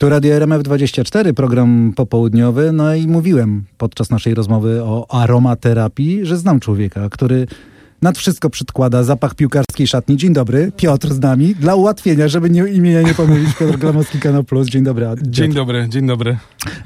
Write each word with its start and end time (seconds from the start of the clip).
Tu 0.00 0.08
Radio 0.08 0.34
RMF24, 0.38 1.32
program 1.32 1.92
popołudniowy. 1.96 2.72
No 2.72 2.94
i 2.94 3.06
mówiłem 3.06 3.64
podczas 3.78 4.10
naszej 4.10 4.34
rozmowy 4.34 4.84
o 4.84 5.06
aromaterapii, 5.22 6.26
że 6.26 6.36
znam 6.36 6.60
człowieka, 6.60 7.08
który 7.08 7.46
nad 8.02 8.18
wszystko 8.18 8.50
przedkłada 8.50 9.02
zapach 9.02 9.34
piłkarskiej 9.34 9.86
szatni. 9.86 10.16
Dzień 10.16 10.32
dobry, 10.32 10.72
Piotr 10.76 11.08
z 11.08 11.18
nami. 11.18 11.54
Dla 11.54 11.74
ułatwienia, 11.74 12.28
żeby 12.28 12.50
nie, 12.50 12.68
imienia 12.68 13.02
nie 13.02 13.14
pomylić, 13.14 13.54
Piotr 13.54 13.78
Glamowski, 13.78 14.18
Kanał 14.18 14.44
Plus. 14.44 14.68
Dzień 14.68 14.84
dobry. 14.84 15.06
Piotr. 15.06 15.22
Dzień 15.24 15.52
dobry, 15.52 15.86
dzień 15.88 16.06
dobry. 16.06 16.36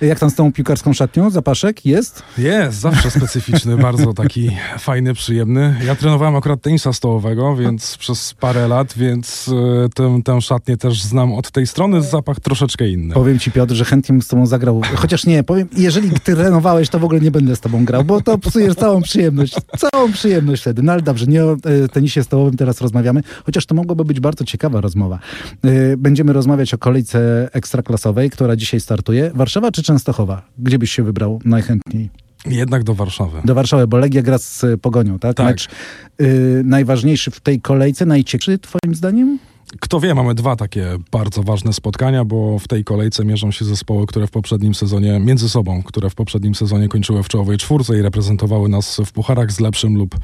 Jak 0.01 0.19
tam 0.19 0.31
z 0.31 0.35
tą 0.35 0.53
piłkarską 0.53 0.93
szatnią? 0.93 1.31
Zapaszek 1.31 1.87
jest? 1.87 2.23
Jest, 2.39 2.81
zawsze 2.81 3.11
specyficzny, 3.11 3.77
bardzo 3.89 4.15
taki 4.15 4.51
fajny, 4.79 5.15
przyjemny. 5.15 5.77
Ja 5.87 5.95
trenowałem 5.95 6.37
akurat 6.37 6.61
tenisa 6.61 6.93
stołowego, 6.93 7.57
więc 7.57 7.97
przez 7.99 8.35
parę 8.35 8.69
lat, 8.69 8.95
więc 8.97 9.51
e, 9.85 9.89
tę, 9.89 10.21
tę 10.25 10.41
szatnię 10.41 10.77
też 10.77 11.03
znam 11.03 11.33
od 11.33 11.51
tej 11.51 11.67
strony, 11.67 12.03
zapach 12.03 12.41
troszeczkę 12.41 12.89
inny. 12.89 13.15
Powiem 13.15 13.39
ci 13.39 13.51
Piotr, 13.51 13.75
że 13.75 13.85
chętnie 13.85 14.13
bym 14.13 14.23
z 14.23 14.29
tobą 14.29 14.47
zagrał, 14.47 14.83
chociaż 14.95 15.27
nie, 15.27 15.45
powiem, 15.45 15.69
jeżeli 15.77 16.11
ty 16.11 16.35
trenowałeś, 16.37 16.89
to 16.89 16.99
w 16.99 17.05
ogóle 17.05 17.21
nie 17.21 17.31
będę 17.31 17.57
z 17.57 17.61
tobą 17.61 17.85
grał, 17.85 18.05
bo 18.05 18.21
to 18.21 18.39
psujesz 18.39 18.75
całą 18.75 19.03
przyjemność, 19.03 19.55
całą 19.79 20.13
przyjemność 20.13 20.63
wtedy. 20.63 20.83
No 20.83 20.93
ale 20.93 21.03
dobrze, 21.05 21.27
nie 21.27 21.45
o 21.45 21.53
e, 21.53 21.89
tenisie 21.89 22.23
stołowym 22.23 22.57
teraz 22.57 22.81
rozmawiamy, 22.81 23.23
chociaż 23.47 23.67
to 23.67 23.75
mogłoby 23.75 24.05
być 24.05 24.21
bardzo 24.21 24.45
ciekawa 24.45 24.81
rozmowa. 24.81 25.19
E, 25.65 25.97
będziemy 25.97 26.33
rozmawiać 26.33 26.75
o 26.75 26.79
kolejce 26.79 27.49
ekstraklasowej, 27.53 28.31
która 28.31 28.57
dzisiaj 28.57 28.81
startuje. 28.81 29.31
Warszawa 29.35 29.73
czy 29.73 29.83
Częstochowa? 29.83 30.43
Gdzie 30.59 30.79
byś 30.79 30.93
się 30.93 31.03
wybrał 31.03 31.41
najchętniej? 31.45 32.11
Jednak 32.47 32.85
do 32.85 32.95
Warszawy. 32.95 33.41
Do 33.45 33.55
Warszawy, 33.55 33.87
bo 33.87 33.97
Legia 33.97 34.23
gra 34.23 34.39
z 34.39 34.65
Pogonią, 34.81 35.19
tak? 35.19 35.37
Tak. 35.37 35.47
Mecz 35.47 35.69
najważniejszy 36.65 37.31
w 37.31 37.41
tej 37.41 37.61
kolejce, 37.61 38.07
najciekawszy 38.07 38.59
twoim 38.59 38.95
zdaniem? 38.95 39.39
Kto 39.81 40.01
wie, 40.01 40.15
mamy 40.15 40.35
dwa 40.35 40.57
takie 40.57 40.87
bardzo 41.11 41.43
ważne 41.43 41.73
spotkania, 41.73 42.25
bo 42.25 42.59
w 42.59 42.69
tej 42.69 42.85
kolejce 42.85 43.25
mierzą 43.25 43.51
się 43.51 43.65
zespoły, 43.65 44.07
które 44.07 44.27
w 44.27 44.31
poprzednim 44.31 44.75
sezonie, 44.75 45.21
między 45.21 45.49
sobą, 45.49 45.83
które 45.83 46.11
w 46.11 46.15
poprzednim 46.15 46.55
sezonie 46.55 46.89
kończyły 46.89 47.23
w 47.23 47.29
czołowej 47.29 47.59
czwórce 47.59 47.99
i 47.99 48.03
reprezentowały 48.03 48.69
nas 48.69 49.01
w 49.07 49.13
pucharach 49.13 49.53
z 49.53 49.61
lepszym 49.61 49.97
lub 49.97 50.17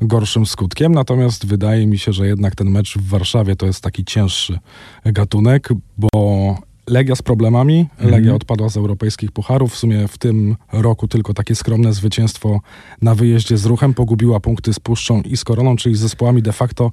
gorszym 0.00 0.46
skutkiem. 0.46 0.92
Natomiast 0.92 1.46
wydaje 1.46 1.86
mi 1.86 1.98
się, 1.98 2.12
że 2.12 2.26
jednak 2.26 2.54
ten 2.54 2.70
mecz 2.70 2.98
w 2.98 3.08
Warszawie 3.08 3.56
to 3.56 3.66
jest 3.66 3.80
taki 3.80 4.04
cięższy 4.04 4.58
gatunek, 5.04 5.68
bo 5.98 6.08
Legia 6.88 7.14
z 7.16 7.22
problemami. 7.22 7.86
Legia 7.98 8.16
Mhm. 8.16 8.36
odpadła 8.36 8.68
z 8.68 8.76
europejskich 8.76 9.32
pucharów. 9.32 9.72
W 9.72 9.76
sumie 9.76 10.08
w 10.08 10.18
tym 10.18 10.56
roku 10.72 11.08
tylko 11.08 11.34
takie 11.34 11.54
skromne 11.54 11.92
zwycięstwo 11.92 12.60
na 13.02 13.14
wyjeździe 13.14 13.58
z 13.58 13.66
ruchem. 13.66 13.94
Pogubiła 13.94 14.40
punkty 14.40 14.74
z 14.74 14.80
Puszczą 14.80 15.22
i 15.22 15.36
z 15.36 15.44
Koroną, 15.44 15.76
czyli 15.76 15.94
z 15.94 15.98
zespołami 15.98 16.42
de 16.42 16.52
facto 16.52 16.92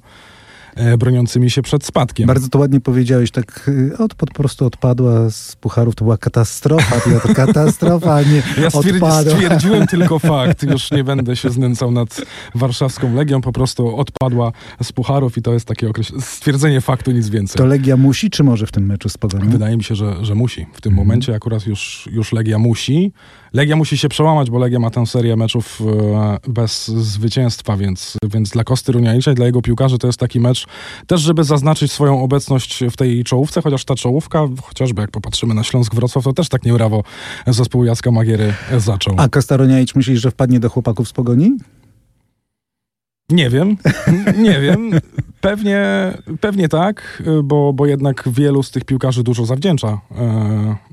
broniącymi 0.98 1.50
się 1.50 1.62
przed 1.62 1.84
spadkiem. 1.84 2.26
Bardzo 2.26 2.48
to 2.48 2.58
ładnie 2.58 2.80
powiedziałeś, 2.80 3.30
tak 3.30 3.68
y, 3.68 3.98
od, 3.98 4.14
po 4.14 4.26
prostu 4.26 4.66
odpadła 4.66 5.30
z 5.30 5.56
pucharów, 5.56 5.94
to 5.94 6.04
była 6.04 6.16
katastrofa, 6.18 7.00
Piotr, 7.00 7.34
katastrofa, 7.34 8.22
nie 8.22 8.42
Ja 8.62 8.70
stwierdzi, 8.70 9.30
stwierdziłem 9.30 9.86
tylko 9.96 10.18
fakt, 10.18 10.62
już 10.62 10.90
nie 10.90 11.04
będę 11.04 11.36
się 11.36 11.50
znęcał 11.50 11.90
nad 11.90 12.20
warszawską 12.54 13.14
Legią, 13.14 13.40
po 13.40 13.52
prostu 13.52 13.96
odpadła 13.96 14.52
z 14.82 14.92
pucharów 14.92 15.38
i 15.38 15.42
to 15.42 15.52
jest 15.52 15.66
takie 15.66 15.88
okreś- 15.88 16.20
stwierdzenie 16.20 16.80
faktu, 16.80 17.10
nic 17.10 17.28
więcej. 17.28 17.56
To 17.58 17.66
Legia 17.66 17.96
musi, 17.96 18.30
czy 18.30 18.44
może 18.44 18.66
w 18.66 18.72
tym 18.72 18.86
meczu 18.86 19.08
z? 19.08 19.16
Wydaje 19.44 19.76
mi 19.76 19.84
się, 19.84 19.94
że, 19.94 20.24
że 20.24 20.34
musi. 20.34 20.66
W 20.72 20.80
tym 20.80 20.92
Mhm. 20.92 21.06
momencie 21.08 21.34
akurat 21.34 21.66
już, 21.66 22.08
już 22.12 22.32
Legia 22.32 22.58
musi. 22.58 23.12
Legia 23.52 23.76
musi 23.76 23.98
się 23.98 24.08
przełamać, 24.08 24.50
bo 24.50 24.58
Legia 24.58 24.78
ma 24.78 24.90
tę 24.90 25.06
serię 25.06 25.36
meczów 25.36 25.80
e, 26.14 26.38
bez 26.48 26.88
zwycięstwa, 26.88 27.76
więc, 27.76 28.16
więc 28.34 28.50
dla 28.50 28.64
Kosty 28.64 28.92
Runianicza 28.92 29.32
i 29.32 29.34
dla 29.34 29.46
jego 29.46 29.62
piłkarzy 29.62 29.98
to 29.98 30.06
jest 30.06 30.18
taki 30.18 30.40
mecz 30.40 30.61
też, 31.06 31.20
żeby 31.20 31.44
zaznaczyć 31.44 31.92
swoją 31.92 32.22
obecność 32.22 32.84
w 32.90 32.96
tej 32.96 33.24
czołówce, 33.24 33.62
chociaż 33.62 33.84
ta 33.84 33.94
czołówka, 33.94 34.48
chociażby 34.62 35.02
jak 35.02 35.10
popatrzymy 35.10 35.54
na 35.54 35.64
Śląsk 35.64 35.94
Wrocław, 35.94 36.24
to 36.24 36.32
też 36.32 36.48
tak 36.48 36.64
nieurawo 36.64 37.02
zespół 37.46 37.84
Jacka 37.84 38.10
Magiery 38.10 38.54
zaczął. 38.78 39.14
A 39.18 39.28
Kostaroniajcz 39.28 39.94
myślisz, 39.94 40.20
że 40.20 40.30
wpadnie 40.30 40.60
do 40.60 40.70
chłopaków 40.70 41.08
z 41.08 41.12
Pogoni? 41.12 41.56
Nie 43.32 43.50
wiem, 43.50 43.76
nie 44.38 44.60
wiem. 44.60 44.90
Pewnie, 45.40 45.82
pewnie 46.40 46.68
tak, 46.68 47.22
bo, 47.44 47.72
bo 47.72 47.86
jednak 47.86 48.28
wielu 48.32 48.62
z 48.62 48.70
tych 48.70 48.84
piłkarzy 48.84 49.22
dużo 49.22 49.46
zawdzięcza 49.46 50.00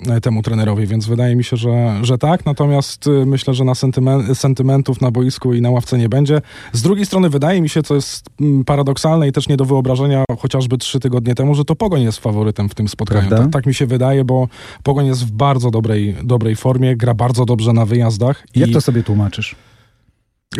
e, 0.08 0.22
temu 0.22 0.42
trenerowi, 0.42 0.88
więc 0.88 1.08
wydaje 1.08 1.36
mi 1.36 1.44
się, 1.44 1.58
że, 1.58 2.00
że 2.02 2.18
tak. 2.18 2.46
Natomiast 2.46 3.08
e, 3.08 3.26
myślę, 3.26 3.54
że 3.54 3.64
na 3.64 3.74
sentymen- 3.74 4.36
sentymentów 4.36 5.02
na 5.02 5.12
boisku 5.12 5.54
i 5.54 5.62
na 5.62 5.70
ławce 5.70 5.98
nie 5.98 6.10
będzie. 6.10 6.42
Z 6.74 6.82
drugiej 6.82 7.06
strony 7.06 7.30
wydaje 7.30 7.62
mi 7.62 7.70
się, 7.70 7.84
co 7.84 7.96
jest 7.96 8.30
mm, 8.42 8.64
paradoksalne 8.64 9.28
i 9.28 9.32
też 9.32 9.48
nie 9.48 9.58
do 9.58 9.66
wyobrażenia, 9.66 10.24
chociażby 10.40 10.78
trzy 10.78 11.00
tygodnie 11.00 11.36
temu, 11.36 11.56
że 11.56 11.66
to 11.66 11.76
Pogoń 11.76 12.02
jest 12.02 12.20
faworytem 12.20 12.70
w 12.70 12.76
tym 12.76 12.88
spotkaniu. 12.88 13.30
Tak, 13.30 13.52
tak 13.52 13.66
mi 13.66 13.74
się 13.74 13.86
wydaje, 13.86 14.26
bo 14.26 14.48
Pogoń 14.84 15.06
jest 15.06 15.26
w 15.26 15.32
bardzo 15.32 15.72
dobrej, 15.72 16.16
dobrej 16.24 16.56
formie, 16.56 16.96
gra 16.96 17.14
bardzo 17.14 17.46
dobrze 17.46 17.74
na 17.74 17.86
wyjazdach. 17.86 18.48
Jak 18.56 18.70
i... 18.70 18.74
to 18.74 18.82
sobie 18.82 19.04
tłumaczysz? 19.04 19.56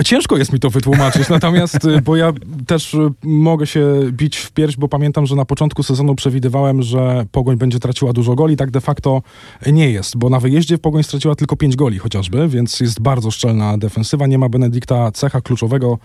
Ciężko 0.06 0.38
jest 0.38 0.54
mi 0.54 0.60
to 0.60 0.70
wytłumaczyć, 0.70 1.30
natomiast, 1.40 1.86
y, 1.86 2.02
bo 2.02 2.16
ja 2.16 2.34
też 2.68 2.94
y, 2.94 3.12
mogę 3.24 3.68
się 3.68 3.86
bić 4.12 4.38
w 4.38 4.52
pierś, 4.52 4.78
bo 4.78 4.88
pamiętam, 4.88 5.26
że 5.26 5.36
na 5.36 5.46
początku 5.46 5.84
sezonu 5.84 6.16
przewidywałem, 6.16 6.82
że 6.82 7.26
Pogoń 7.32 7.58
będzie 7.58 7.80
traciła 7.80 8.14
dużo 8.14 8.36
goli, 8.36 8.58
tak 8.58 8.72
de 8.72 8.82
facto 8.82 9.22
nie 9.68 9.92
jest, 9.92 10.18
bo 10.18 10.30
na 10.30 10.40
wyjeździe 10.40 10.78
Pogoń 10.78 11.04
straciła 11.04 11.36
tylko 11.36 11.56
5 11.56 11.76
goli 11.76 12.00
chociażby, 12.00 12.48
więc 12.48 12.80
jest 12.80 13.02
bardzo 13.02 13.32
szczelna 13.32 13.78
defensywa, 13.78 14.28
nie 14.28 14.38
ma 14.38 14.50
Benedykta 14.50 15.12
Cecha, 15.12 15.42
kluczowego 15.42 15.98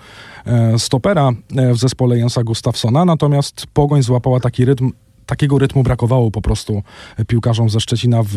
e, 0.47 0.79
stopera 0.79 1.33
e, 1.57 1.75
w 1.75 1.79
zespole 1.79 2.19
Jensa 2.19 2.45
Gustafsona, 2.45 3.05
natomiast 3.05 3.67
Pogoń 3.75 4.03
złapała 4.03 4.41
taki 4.41 4.65
rytm, 4.65 4.91
takiego 5.27 5.59
rytmu 5.59 5.83
brakowało 5.83 6.31
po 6.31 6.43
prostu 6.43 6.83
piłkarzom 7.27 7.71
ze 7.71 7.81
Szczecina 7.81 8.23
w 8.23 8.37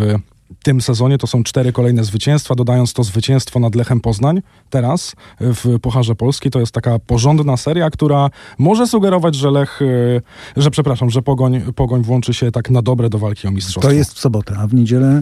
tym 0.64 0.82
sezonie 0.82 1.18
to 1.18 1.28
są 1.28 1.44
cztery 1.44 1.72
kolejne 1.72 2.04
zwycięstwa, 2.04 2.56
dodając 2.56 2.94
to 2.94 3.04
zwycięstwo 3.04 3.60
nad 3.60 3.76
Lechem 3.76 4.02
Poznań 4.02 4.42
teraz 4.70 5.16
w 5.40 5.80
Pucharze 5.80 6.16
Polski. 6.16 6.52
To 6.52 6.60
jest 6.60 6.72
taka 6.72 7.00
porządna 7.00 7.58
seria, 7.58 7.90
która 7.90 8.30
może 8.58 8.88
sugerować, 8.88 9.36
że 9.36 9.52
Lech, 9.52 9.82
e, 9.82 10.62
że 10.62 10.72
przepraszam, 10.72 11.10
że 11.10 11.22
Pogoń, 11.22 11.62
Pogoń 11.76 12.04
włączy 12.04 12.34
się 12.34 12.52
tak 12.52 12.70
na 12.70 12.82
dobre 12.82 13.10
do 13.10 13.18
walki 13.20 13.48
o 13.48 13.52
mistrzostwo. 13.52 13.82
To 13.82 13.92
jest 13.92 14.14
w 14.14 14.20
sobotę, 14.20 14.56
a 14.58 14.68
w 14.68 14.74
niedzielę 14.74 15.22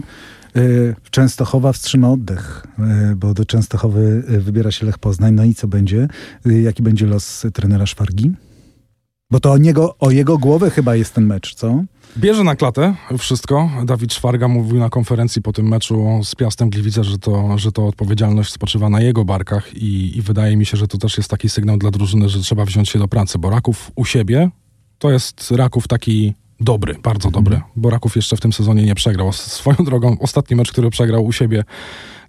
y, 0.56 0.94
Częstochowa 1.10 1.72
wstrzyma 1.72 2.10
oddech, 2.10 2.66
bo 3.16 3.34
do 3.34 3.44
Częstochowy 3.44 4.22
wybiera 4.28 4.70
się 4.70 4.86
Lech 4.86 4.98
Poznań. 4.98 5.34
No 5.34 5.44
i 5.44 5.54
co 5.54 5.68
będzie? 5.68 6.08
Jaki 6.44 6.82
będzie 6.82 7.06
los 7.06 7.46
trenera 7.52 7.86
Szwargi? 7.86 8.32
Bo 9.30 9.40
to 9.40 9.52
o, 9.52 9.58
niego, 9.58 9.96
o 9.98 10.10
jego 10.10 10.38
głowę 10.38 10.70
chyba 10.70 10.96
jest 10.96 11.14
ten 11.14 11.26
mecz, 11.26 11.54
co? 11.54 11.84
Bierze 12.16 12.44
na 12.44 12.56
klatę 12.56 12.94
wszystko. 13.18 13.70
Dawid 13.84 14.14
Szwarga 14.14 14.48
mówił 14.48 14.78
na 14.78 14.90
konferencji 14.90 15.42
po 15.42 15.52
tym 15.52 15.68
meczu 15.68 16.20
z 16.24 16.34
Piastem 16.34 16.70
Gliwice, 16.70 17.04
że 17.04 17.18
to, 17.18 17.58
że 17.58 17.72
to 17.72 17.86
odpowiedzialność 17.86 18.52
spoczywa 18.52 18.88
na 18.88 19.00
jego 19.00 19.24
barkach 19.24 19.74
i, 19.74 20.18
i 20.18 20.22
wydaje 20.22 20.56
mi 20.56 20.66
się, 20.66 20.76
że 20.76 20.88
to 20.88 20.98
też 20.98 21.16
jest 21.16 21.30
taki 21.30 21.48
sygnał 21.48 21.76
dla 21.76 21.90
drużyny, 21.90 22.28
że 22.28 22.40
trzeba 22.40 22.64
wziąć 22.64 22.88
się 22.88 22.98
do 22.98 23.08
pracy, 23.08 23.38
bo 23.38 23.50
Raków 23.50 23.90
u 23.94 24.04
siebie 24.04 24.50
to 24.98 25.10
jest 25.10 25.50
Raków 25.50 25.88
taki 25.88 26.34
dobry, 26.60 26.94
bardzo 27.02 27.30
dobry, 27.30 27.60
bo 27.76 27.90
Raków 27.90 28.16
jeszcze 28.16 28.36
w 28.36 28.40
tym 28.40 28.52
sezonie 28.52 28.82
nie 28.82 28.94
przegrał. 28.94 29.32
Swoją 29.32 29.76
drogą, 29.76 30.16
ostatni 30.20 30.56
mecz, 30.56 30.72
który 30.72 30.90
przegrał 30.90 31.24
u 31.24 31.32
siebie, 31.32 31.64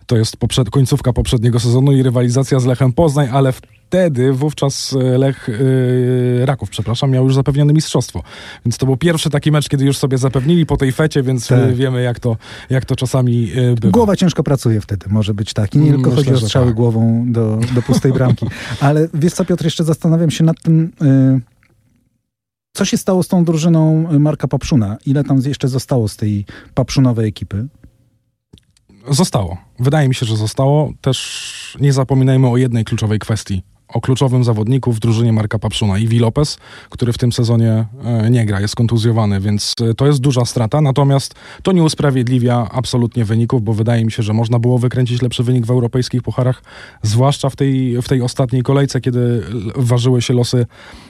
to 0.07 0.18
jest 0.18 0.38
poprzed, 0.38 0.69
końcówka 0.69 1.13
poprzedniego 1.13 1.59
sezonu 1.59 1.91
i 1.91 2.03
rywalizacja 2.03 2.59
z 2.59 2.66
Lechem 2.66 2.94
Poznań, 2.94 3.29
ale 3.31 3.53
wtedy 3.88 4.34
wówczas 4.34 4.94
e, 4.94 5.18
Lech 5.18 5.47
yy, 5.47 6.45
Raków, 6.45 6.69
przepraszam, 6.69 7.12
miał 7.12 7.23
już 7.23 7.35
zapewnione 7.35 7.73
mistrzostwo. 7.73 8.23
Więc 8.66 8.78
to 8.78 8.85
był 8.85 8.97
pierwszy 8.97 9.29
taki 9.29 9.51
mecz, 9.51 9.69
kiedy 9.69 9.85
już 9.85 9.97
sobie 9.97 10.17
zapewnili 10.17 10.66
po 10.66 10.78
tej 10.78 10.91
fecie, 10.91 11.23
więc 11.23 11.47
Tak. 11.47 11.75
wiemy 11.75 12.01
jak 12.01 12.19
to, 12.19 12.38
jak 12.69 12.85
to 12.85 12.96
czasami 12.96 13.51
e, 13.51 13.75
bywa. 13.75 13.91
Głowa 13.91 14.16
ciężko 14.16 14.44
pracuje 14.44 14.81
wtedy, 14.81 15.06
może 15.09 15.34
być 15.34 15.53
tak. 15.53 15.75
I 15.75 15.78
nie 15.78 15.91
tylko 15.91 16.09
Myślę, 16.09 16.16
chodzi 16.16 16.44
o 16.44 16.47
strzały 16.47 16.66
tak. 16.66 16.75
głową 16.75 17.25
do, 17.28 17.59
do 17.75 17.81
pustej 17.81 18.13
bramki. 18.13 18.46
Ale 18.79 19.07
wiesz 19.13 19.34
co, 19.34 19.46
Piotr, 19.46 19.63
jeszcze 19.63 19.84
zastanawiam 19.84 20.31
się 20.31 20.44
nad 20.44 20.62
tym, 20.62 20.91
y, 21.01 21.41
co 22.73 22.85
się 22.85 22.97
stało 22.97 23.23
z 23.23 23.28
tą 23.28 23.46
drużyną 23.46 24.07
Marka 24.19 24.47
Papszuna? 24.47 24.97
Ile 25.06 25.23
tam 25.23 25.41
jeszcze 25.46 25.67
zostało 25.67 26.07
z 26.07 26.16
tej 26.16 26.46
papszunowej 26.73 27.28
ekipy? 27.28 27.67
Zostało. 29.09 29.58
Wydaje 29.80 30.08
mi 30.08 30.16
się, 30.16 30.26
że 30.26 30.38
zostało. 30.38 30.92
Też 31.02 31.78
nie 31.82 31.94
zapominajmy 31.94 32.48
o 32.48 32.58
jednej 32.58 32.86
kluczowej 32.86 33.20
kwestii. 33.20 33.64
O 33.88 34.02
kluczowym 34.02 34.44
zawodniku 34.44 34.94
w 34.94 35.00
drużynie 35.00 35.34
Marka 35.34 35.59
Papszuna, 35.59 35.98
Iwi 35.98 36.20
Lopez, 36.20 36.58
który 36.90 37.14
w 37.14 37.18
tym 37.18 37.32
sezonie 37.32 37.86
e, 38.04 38.30
nie 38.30 38.46
gra, 38.46 38.62
jest 38.62 38.76
kontuzjowany, 38.76 39.40
więc 39.40 39.74
e, 39.82 39.94
to 39.94 40.08
jest 40.08 40.20
duża 40.20 40.46
strata. 40.46 40.82
Natomiast 40.82 41.36
to 41.64 41.72
nie 41.72 41.84
usprawiedliwia 41.84 42.68
absolutnie 42.72 43.26
wyników, 43.26 43.64
bo 43.64 43.74
wydaje 43.74 44.06
mi 44.06 44.12
się, 44.12 44.24
że 44.24 44.34
można 44.34 44.59
było 44.59 44.78
wykręcić 44.78 45.22
lepszy 45.22 45.44
wynik 45.44 45.66
w 45.66 45.72
europejskich 45.72 46.22
pucharach, 46.22 46.64
zwłaszcza 47.02 47.50
w 47.50 47.56
tej, 47.56 48.02
w 48.02 48.08
tej 48.08 48.22
ostatniej 48.22 48.64
kolejce, 48.64 49.02
kiedy 49.02 49.44
ważyły 49.76 50.22
się 50.22 50.34
losy 50.34 50.66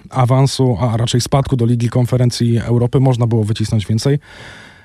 awansu, 0.10 0.78
a 0.80 0.98
raczej 0.98 1.22
spadku 1.22 1.56
do 1.56 1.66
Ligi 1.66 1.90
Konferencji 1.90 2.58
Europy. 2.58 3.00
Można 3.00 3.28
było 3.28 3.44
wycisnąć 3.44 3.86
więcej. 3.86 4.20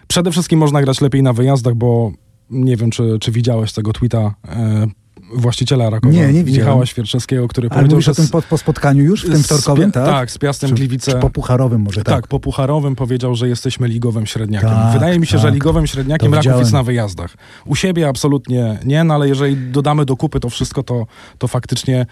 Przede 0.08 0.30
wszystkim 0.30 0.58
można 0.58 0.82
grać 0.82 1.00
lepiej 1.00 1.22
na 1.22 1.32
wyjazdach, 1.32 1.74
bo 1.74 2.12
nie 2.52 2.76
wiem, 2.76 2.90
czy, 2.90 3.18
czy 3.20 3.32
widziałeś 3.32 3.72
tego 3.72 3.92
tweeta 3.92 4.34
e, 4.48 4.86
właściciela 5.34 5.90
Rakowa, 5.90 6.12
Nie, 6.14 6.32
nie 6.32 6.44
widziałem. 6.44 6.68
Michała 6.68 6.86
Świerczewskiego, 6.86 7.48
który 7.48 7.68
Ale 7.68 7.76
powiedział, 7.76 7.96
mówisz 7.96 8.04
że 8.06 8.12
o 8.12 8.14
tym 8.14 8.24
z- 8.24 8.30
po, 8.30 8.42
po 8.42 8.58
spotkaniu 8.58 9.04
już, 9.04 9.24
w 9.26 9.30
tym 9.30 9.36
z 9.42 9.46
wtorkowym, 9.46 9.92
tak? 9.92 10.06
Tak, 10.06 10.30
z 10.30 10.38
Piastem 10.38 10.68
Czy- 10.70 10.74
Gliwice. 10.76 11.12
Czy 11.12 11.18
po 11.18 11.30
pucharowym 11.30 11.80
może, 11.80 12.02
tak. 12.04 12.14
tak? 12.14 12.26
po 12.26 12.40
pucharowym 12.40 12.96
powiedział, 12.96 13.34
że 13.34 13.48
jesteśmy 13.48 13.88
ligowym 13.88 14.26
średniakiem. 14.26 14.68
Tak, 14.70 14.92
Wydaje 14.92 15.18
mi 15.18 15.26
się, 15.26 15.38
że 15.38 15.44
tak. 15.44 15.54
ligowym 15.54 15.86
średniakiem 15.86 16.34
Raków 16.34 16.58
jest 16.58 16.72
na 16.72 16.82
wyjazdach. 16.82 17.34
U 17.66 17.76
siebie 17.76 18.08
absolutnie 18.08 18.78
nie, 18.84 19.04
no 19.04 19.14
ale 19.14 19.28
jeżeli 19.28 19.56
dodamy 19.56 20.04
do 20.04 20.16
kupy 20.16 20.40
to 20.40 20.50
wszystko, 20.50 20.82
to, 20.82 21.06
to 21.38 21.48
faktycznie 21.48 22.06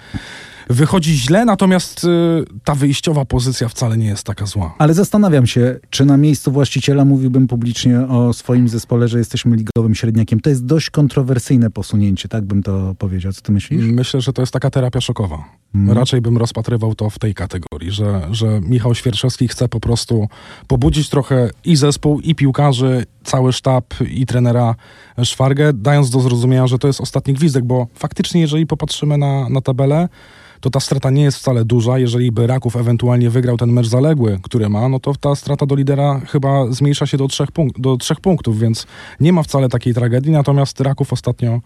wychodzi 0.70 1.14
źle, 1.14 1.44
natomiast 1.44 2.04
y, 2.04 2.08
ta 2.64 2.74
wyjściowa 2.74 3.24
pozycja 3.24 3.68
wcale 3.68 3.96
nie 3.96 4.06
jest 4.06 4.24
taka 4.24 4.46
zła. 4.46 4.74
Ale 4.78 4.94
zastanawiam 4.94 5.46
się, 5.46 5.78
czy 5.90 6.04
na 6.04 6.16
miejscu 6.16 6.52
właściciela 6.52 7.04
mówiłbym 7.04 7.46
publicznie 7.46 8.00
o 8.00 8.32
swoim 8.32 8.68
zespole, 8.68 9.08
że 9.08 9.18
jesteśmy 9.18 9.56
ligowym 9.56 9.94
średniakiem. 9.94 10.40
To 10.40 10.50
jest 10.50 10.66
dość 10.66 10.90
kontrowersyjne 10.90 11.70
posunięcie, 11.70 12.28
tak 12.28 12.44
bym 12.44 12.62
to 12.62 12.94
powiedział. 12.98 13.32
Co 13.32 13.40
ty 13.40 13.52
myślisz? 13.52 13.84
Myślę, 13.86 14.20
że 14.20 14.32
to 14.32 14.42
jest 14.42 14.52
taka 14.52 14.70
terapia 14.70 15.00
szokowa. 15.00 15.44
Mm. 15.74 15.96
Raczej 15.96 16.20
bym 16.20 16.38
rozpatrywał 16.38 16.94
to 16.94 17.10
w 17.10 17.18
tej 17.18 17.34
kategorii, 17.34 17.90
że, 17.90 18.28
że 18.30 18.60
Michał 18.60 18.94
Świerczewski 18.94 19.48
chce 19.48 19.68
po 19.68 19.80
prostu 19.80 20.28
pobudzić 20.66 21.08
trochę 21.08 21.50
i 21.64 21.76
zespół, 21.76 22.20
i 22.20 22.34
piłkarzy, 22.34 23.04
cały 23.24 23.52
sztab, 23.52 23.94
i 24.10 24.26
trenera 24.26 24.74
Szwargę, 25.24 25.72
dając 25.72 26.10
do 26.10 26.20
zrozumienia, 26.20 26.66
że 26.66 26.78
to 26.78 26.86
jest 26.86 27.00
ostatni 27.00 27.34
gwizdek, 27.34 27.64
bo 27.64 27.86
faktycznie, 27.94 28.40
jeżeli 28.40 28.66
popatrzymy 28.66 29.18
na, 29.18 29.48
na 29.48 29.60
tabelę, 29.60 30.08
to 30.60 30.70
ta 30.70 30.80
strata 30.80 31.10
nie 31.10 31.22
jest 31.22 31.38
wcale 31.38 31.64
duża. 31.64 31.98
Jeżeli 31.98 32.32
by 32.32 32.46
Raków 32.46 32.76
ewentualnie 32.76 33.30
wygrał 33.30 33.56
ten 33.56 33.72
mecz 33.72 33.86
zaległy, 33.86 34.38
który 34.42 34.68
ma, 34.68 34.88
no 34.88 35.00
to 35.00 35.14
ta 35.14 35.34
strata 35.34 35.66
do 35.66 35.74
lidera 35.74 36.20
chyba 36.28 36.72
zmniejsza 36.72 37.06
się 37.06 37.16
do 37.16 37.28
trzech, 37.28 37.52
punk- 37.52 37.80
do 37.80 37.96
trzech 37.96 38.20
punktów, 38.20 38.58
więc 38.58 38.86
nie 39.20 39.32
ma 39.32 39.42
wcale 39.42 39.68
takiej 39.68 39.94
tragedii, 39.94 40.32
natomiast 40.32 40.80
Raków 40.80 41.12
ostatnio 41.12 41.60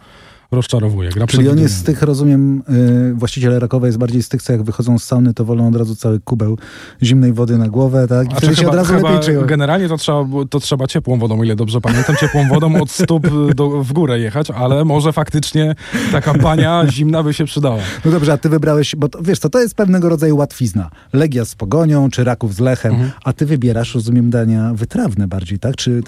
rozczarowuje. 0.54 1.10
Gra 1.10 1.26
Czyli 1.26 1.48
on 1.48 1.58
jest 1.58 1.76
z 1.76 1.82
tych, 1.82 2.02
rozumiem, 2.02 2.62
y, 3.10 3.14
właściciele 3.14 3.58
Rakowa 3.58 3.86
jest 3.86 3.98
bardziej 3.98 4.22
z 4.22 4.28
tych, 4.28 4.42
co 4.42 4.52
jak 4.52 4.62
wychodzą 4.62 4.98
z 4.98 5.04
sauny, 5.04 5.34
to 5.34 5.44
wolą 5.44 5.68
od 5.68 5.76
razu 5.76 5.96
cały 5.96 6.20
kubeł 6.20 6.58
zimnej 7.02 7.32
wody 7.32 7.58
na 7.58 7.68
głowę, 7.68 8.06
tak? 8.08 8.32
I 8.32 8.36
wtedy 8.36 8.56
się 8.56 8.68
od 8.68 8.74
razu 8.74 8.94
lepiej 8.94 9.20
czują. 9.20 9.46
generalnie 9.46 9.88
to 9.88 9.96
trzeba, 9.96 10.24
to 10.50 10.60
trzeba 10.60 10.86
ciepłą 10.86 11.18
wodą, 11.18 11.42
ile 11.42 11.56
dobrze 11.56 11.80
pamiętam, 11.80 12.16
ciepłą 12.16 12.48
wodą 12.48 12.80
od 12.82 12.90
stóp 12.90 13.26
do, 13.54 13.70
w 13.70 13.92
górę 13.92 14.18
jechać, 14.20 14.50
ale 14.50 14.84
może 14.84 15.12
faktycznie 15.12 15.74
taka 16.12 16.34
bania 16.34 16.84
zimna 16.90 17.22
by 17.22 17.34
się 17.34 17.44
przydała. 17.44 17.78
No 18.04 18.10
dobrze, 18.10 18.32
a 18.32 18.36
ty 18.38 18.48
wybrałeś, 18.48 18.96
bo 18.96 19.08
to, 19.08 19.22
wiesz 19.22 19.38
co, 19.38 19.50
to 19.50 19.60
jest 19.60 19.74
pewnego 19.74 20.08
rodzaju 20.08 20.36
łatwizna. 20.36 20.90
Legia 21.12 21.44
z 21.44 21.54
Pogonią, 21.54 22.10
czy 22.10 22.24
Raków 22.24 22.54
z 22.54 22.60
Lechem, 22.60 22.92
Mhm. 22.94 23.10
a 23.24 23.32
ty 23.32 23.46
wybierasz, 23.46 23.94
rozumiem, 23.94 24.30
dania 24.30 24.70
wytrawne 24.74 25.28
bardziej, 25.28 25.58
tak? 25.58 25.76
Czy... 25.76 26.02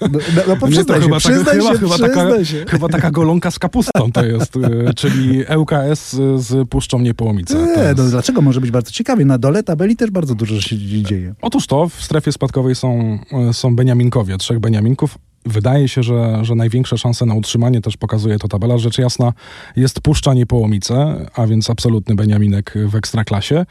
No, 0.00 0.08
no, 0.12 0.42
no, 0.48 0.56
no 0.60 0.66
przyznaj 0.68 1.00
się, 1.00 1.04
chyba, 1.04 1.20
taka, 1.20 1.32
przyznaj 1.34 1.56
chyba, 1.56 1.72
się, 1.72 1.78
chyba, 1.78 1.98
taka, 1.98 2.08
przyznaj 2.20 2.44
się. 2.44 2.64
chyba 2.68 2.88
taka 2.88 3.10
golonka 3.32 3.50
z 3.50 3.58
kapustą 3.58 4.12
to 4.12 4.24
jest, 4.24 4.56
y, 4.56 4.94
czyli 4.96 5.42
ŁKS 5.56 6.16
z 6.36 6.68
Puszczą 6.68 6.98
Niepołomice. 6.98 7.54
Nie, 7.54 7.82
jest- 7.82 7.98
no 7.98 8.04
dlaczego 8.04 8.42
może 8.42 8.60
być 8.60 8.70
bardzo 8.70 8.90
ciekawie? 8.90 9.24
Na 9.24 9.38
dole 9.38 9.62
tabeli 9.62 9.96
też 9.96 10.10
bardzo 10.10 10.34
dużo 10.34 10.60
się 10.60 10.78
dzieje. 10.78 11.34
Otóż 11.42 11.66
to, 11.66 11.88
w 11.88 11.94
strefie 12.02 12.32
spadkowej 12.32 12.74
są, 12.74 13.18
e, 13.48 13.52
są 13.52 13.76
Beniaminkowie, 13.76 14.38
trzech 14.38 14.58
Beniaminków. 14.60 15.18
Wydaje 15.46 15.88
się, 15.88 16.02
że, 16.02 16.38
że 16.42 16.54
największe 16.54 16.98
szanse 16.98 17.26
na 17.26 17.34
utrzymanie, 17.34 17.80
też 17.80 17.96
pokazuje 17.96 18.38
to 18.38 18.48
tabela, 18.48 18.78
rzecz 18.78 18.98
jasna, 18.98 19.32
jest 19.76 20.00
Puszcza 20.00 20.34
Niepołomice, 20.34 21.26
a 21.34 21.46
więc 21.46 21.70
absolutny 21.70 22.14
Beniaminek 22.14 22.74
w 22.86 22.96
Ekstraklasie. 22.96 23.66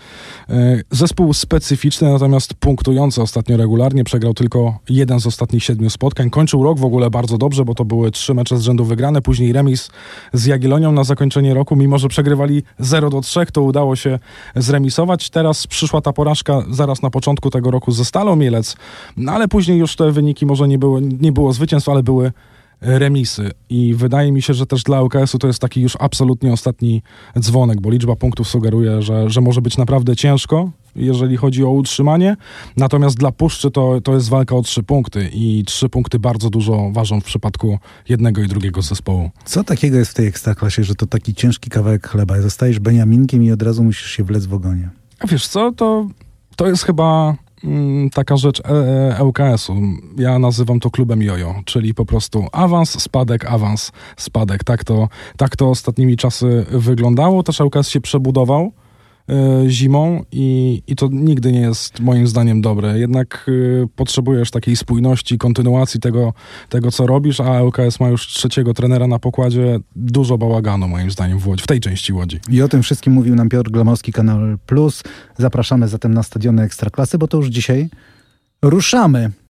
E, 0.50 0.81
Zespół 0.91 1.33
specyficzny, 1.33 2.12
natomiast 2.12 2.53
punktujący 2.53 3.21
ostatnio 3.21 3.57
regularnie, 3.57 4.03
przegrał 4.03 4.33
tylko 4.33 4.79
jeden 4.89 5.19
z 5.19 5.27
ostatnich 5.27 5.63
siedmiu 5.63 5.89
spotkań. 5.89 6.29
Kończył 6.29 6.63
rok 6.63 6.79
w 6.79 6.85
ogóle 6.85 7.09
bardzo 7.09 7.38
dobrze, 7.38 7.65
bo 7.65 7.75
to 7.75 7.85
były 7.85 8.12
trzy 8.12 8.33
mecze 8.33 8.57
z 8.57 8.62
rzędu 8.62 8.85
wygrane, 8.85 9.21
później 9.21 9.53
remis 9.53 9.89
z 10.33 10.45
Jagiellonią 10.45 10.91
na 10.91 11.03
zakończenie 11.03 11.53
roku, 11.53 11.75
mimo 11.75 11.97
że 11.97 12.07
przegrywali 12.07 12.63
0 12.79 13.09
do 13.09 13.21
3, 13.21 13.45
to 13.53 13.62
udało 13.62 13.95
się 13.95 14.19
zremisować. 14.56 15.29
Teraz 15.29 15.67
przyszła 15.67 16.01
ta 16.01 16.13
porażka 16.13 16.63
zaraz 16.69 17.01
na 17.01 17.09
początku 17.09 17.50
tego 17.50 17.71
roku 17.71 17.91
ze 17.91 18.06
Stalą 18.06 18.35
Mielec, 18.35 18.75
no 19.17 19.31
ale 19.31 19.47
później 19.47 19.77
już 19.77 19.95
te 19.95 20.12
wyniki 20.12 20.45
może 20.45 20.67
nie 20.67 20.77
było, 20.77 21.00
nie 21.00 21.31
było 21.31 21.53
zwycięstw, 21.61 21.89
ale 21.89 22.03
były 22.03 22.31
remisy 22.81 23.51
i 23.69 23.93
wydaje 23.95 24.31
mi 24.31 24.41
się, 24.41 24.53
że 24.53 24.65
też 24.65 24.83
dla 24.83 25.01
UKS-u 25.01 25.39
to 25.39 25.47
jest 25.47 25.59
taki 25.59 25.81
już 25.81 25.97
absolutnie 25.99 26.53
ostatni 26.53 27.01
dzwonek, 27.39 27.81
bo 27.81 27.89
liczba 27.89 28.15
punktów 28.15 28.47
sugeruje, 28.47 29.01
że, 29.01 29.29
że 29.29 29.41
może 29.41 29.61
być 29.61 29.77
naprawdę 29.77 30.15
ciężko, 30.15 30.71
jeżeli 30.95 31.37
chodzi 31.37 31.63
o 31.63 31.69
utrzymanie, 31.69 32.37
natomiast 32.77 33.17
dla 33.17 33.31
Puszczy 33.31 33.71
to, 33.71 34.01
to 34.01 34.13
jest 34.13 34.29
walka 34.29 34.55
o 34.55 34.61
trzy 34.61 34.83
punkty 34.83 35.29
i 35.33 35.63
trzy 35.65 35.89
punkty 35.89 36.19
bardzo 36.19 36.49
dużo 36.49 36.91
ważą 36.91 37.21
w 37.21 37.23
przypadku 37.23 37.79
jednego 38.09 38.41
i 38.41 38.47
drugiego 38.47 38.81
zespołu. 38.81 39.29
Co 39.45 39.63
takiego 39.63 39.97
jest 39.97 40.11
w 40.11 40.13
tej 40.13 40.27
ekstraklasie, 40.27 40.83
że 40.83 40.95
to 40.95 41.05
taki 41.05 41.33
ciężki 41.33 41.69
kawałek 41.69 42.07
chleba? 42.07 42.41
Zostajesz 42.41 42.79
Beniaminkiem 42.79 43.43
i 43.43 43.51
od 43.51 43.61
razu 43.61 43.83
musisz 43.83 44.11
się 44.11 44.23
wlec 44.23 44.45
w 44.45 44.53
ogonie. 44.53 44.89
A 45.19 45.27
Wiesz 45.27 45.47
co, 45.47 45.71
to, 45.71 46.07
to 46.55 46.67
jest 46.67 46.83
chyba 46.83 47.35
taka 48.13 48.37
rzecz 48.37 48.59
e, 48.59 48.63
e, 49.19 49.23
ŁKS-u. 49.23 49.75
Ja 50.17 50.39
nazywam 50.39 50.79
to 50.79 50.91
klubem 50.91 51.21
jojo, 51.21 51.55
czyli 51.65 51.93
po 51.93 52.05
prostu 52.05 52.47
awans, 52.51 53.01
spadek, 53.01 53.45
awans, 53.45 53.91
spadek. 54.17 54.63
Tak 54.63 54.83
to, 54.83 55.07
tak 55.37 55.55
to 55.55 55.69
ostatnimi 55.69 56.17
czasy 56.17 56.65
wyglądało. 56.69 57.43
Też 57.43 57.59
ŁKS 57.59 57.89
się 57.89 58.01
przebudował 58.01 58.71
zimą 59.67 60.23
i, 60.31 60.81
i 60.87 60.95
to 60.95 61.09
nigdy 61.11 61.51
nie 61.51 61.61
jest 61.61 61.99
moim 61.99 62.27
zdaniem 62.27 62.61
dobre. 62.61 62.99
Jednak 62.99 63.49
e, 63.83 63.87
potrzebujesz 63.95 64.51
takiej 64.51 64.75
spójności, 64.75 65.37
kontynuacji 65.37 65.99
tego, 65.99 66.33
tego, 66.69 66.91
co 66.91 67.07
robisz, 67.07 67.39
a 67.39 67.63
ŁKS 67.63 67.99
ma 67.99 68.09
już 68.09 68.27
trzeciego 68.27 68.73
trenera 68.73 69.07
na 69.07 69.19
pokładzie. 69.19 69.79
Dużo 69.95 70.37
bałaganu 70.37 70.87
moim 70.87 71.11
zdaniem 71.11 71.39
w 71.39 71.47
Łodzi, 71.47 71.63
w 71.63 71.67
tej 71.67 71.79
części 71.79 72.13
Łodzi. 72.13 72.39
I 72.49 72.61
o 72.61 72.67
tym 72.67 72.83
wszystkim 72.83 73.13
mówił 73.13 73.35
nam 73.35 73.49
Piotr 73.49 73.71
Glamowski, 73.71 74.11
Kanal 74.11 74.57
Plus. 74.65 75.03
Zapraszamy 75.37 75.87
zatem 75.87 76.13
na 76.13 76.23
stadiony 76.23 76.63
Ekstraklasy, 76.63 77.17
bo 77.17 77.27
to 77.27 77.37
już 77.37 77.47
dzisiaj 77.47 77.89
ruszamy. 78.61 79.31